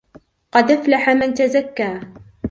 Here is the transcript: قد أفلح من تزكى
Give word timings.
قد 0.51 0.71
أفلح 0.71 1.09
من 1.09 1.33
تزكى 1.33 2.01